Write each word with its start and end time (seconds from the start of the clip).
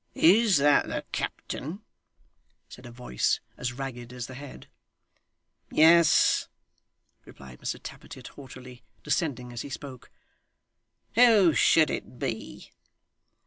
'Is 0.15 0.57
that 0.57 0.87
the 0.87 1.05
captain?' 1.11 1.83
said 2.67 2.87
a 2.87 2.91
voice 2.91 3.39
as 3.55 3.71
ragged 3.71 4.11
as 4.11 4.25
the 4.25 4.33
head. 4.33 4.65
'Yes,' 5.69 6.47
replied 7.23 7.59
Mr 7.59 7.79
Tappertit 7.79 8.29
haughtily, 8.29 8.81
descending 9.03 9.53
as 9.53 9.61
he 9.61 9.69
spoke, 9.69 10.09
'who 11.13 11.53
should 11.53 11.91
it 11.91 12.17
be? 12.17 12.71